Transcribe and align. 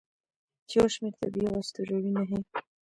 چې 0.69 0.75
یو 0.79 0.87
شمیر 0.93 1.13
طبیعي 1.21 1.47
او 1.51 1.61
اسطوروي 1.63 2.09
نښې 2.15 2.39